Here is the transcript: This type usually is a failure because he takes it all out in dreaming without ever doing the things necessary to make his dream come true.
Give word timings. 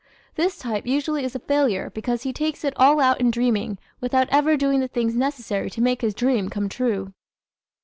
This 0.33 0.57
type 0.57 0.87
usually 0.87 1.23
is 1.23 1.35
a 1.35 1.39
failure 1.39 1.91
because 1.91 2.23
he 2.23 2.33
takes 2.33 2.63
it 2.65 2.73
all 2.75 2.99
out 2.99 3.19
in 3.19 3.29
dreaming 3.29 3.77
without 3.99 4.27
ever 4.31 4.57
doing 4.57 4.79
the 4.79 4.87
things 4.87 5.15
necessary 5.15 5.69
to 5.69 5.79
make 5.79 6.01
his 6.01 6.15
dream 6.15 6.49
come 6.49 6.69
true. 6.69 7.13